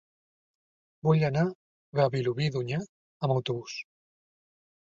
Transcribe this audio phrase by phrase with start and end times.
[1.07, 1.43] Vull anar
[2.05, 3.77] a Vilobí d'Onyar amb autobús.